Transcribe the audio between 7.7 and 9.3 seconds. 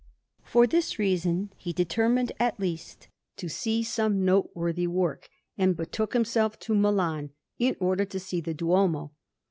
order to see the Duomo.